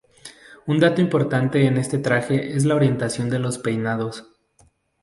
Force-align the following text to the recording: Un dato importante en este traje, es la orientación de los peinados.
Un 0.65 0.79
dato 0.79 0.99
importante 0.99 1.63
en 1.63 1.77
este 1.77 1.99
traje, 1.99 2.55
es 2.55 2.65
la 2.65 2.73
orientación 2.73 3.29
de 3.29 3.37
los 3.37 3.59
peinados. 3.59 4.25